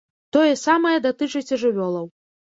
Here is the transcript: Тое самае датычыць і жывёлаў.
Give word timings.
Тое 0.35 0.53
самае 0.61 0.93
датычыць 1.05 1.53
і 1.57 1.59
жывёлаў. 1.65 2.09